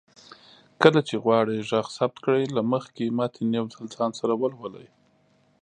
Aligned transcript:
کله 0.81 0.99
چې 1.07 1.15
غواړئ 1.23 1.57
غږ 1.69 1.87
ثبت 1.97 2.17
کړئ، 2.25 2.43
له 2.55 2.61
مخکې 2.73 3.15
متن 3.17 3.47
يو 3.57 3.65
ځل 3.73 3.85
ځان 3.95 4.11
سره 4.19 4.33
ولولئ 4.41 4.87